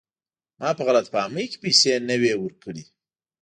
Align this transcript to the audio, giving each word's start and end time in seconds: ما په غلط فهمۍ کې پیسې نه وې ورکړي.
ما 0.59 0.69
په 0.77 0.81
غلط 0.87 1.05
فهمۍ 1.13 1.45
کې 1.51 1.57
پیسې 1.63 1.91
نه 2.09 2.15
وې 2.21 2.33
ورکړي. 2.37 2.83